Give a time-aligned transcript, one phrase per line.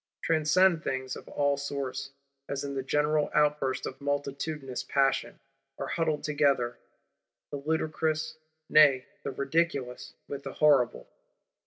[0.23, 2.09] Transcendent things of all sorts,
[2.49, 5.39] as in the general outburst of multitudinous Passion,
[5.77, 6.79] are huddled together;
[7.51, 8.35] the ludicrous,
[8.67, 11.07] nay the ridiculous, with the horrible.